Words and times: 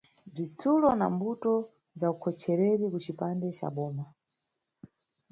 Bzitsulo 0.33 0.89
na 0.99 1.07
Mbuto 1.13 1.53
za 1.99 2.07
ukhochereri 2.13 2.85
kucipande 2.93 3.47
ca 3.57 3.67
boma. 3.75 4.05